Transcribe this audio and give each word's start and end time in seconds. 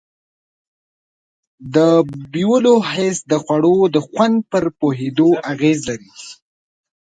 د 1.75 1.77
بویولو 2.31 2.73
حس 2.91 3.17
د 3.31 3.33
خوړو 3.43 3.77
د 3.95 3.97
خوند 4.07 4.35
پر 4.51 4.65
پوهېدو 4.79 5.29
اغیز 5.51 5.79
لري. 5.89 6.11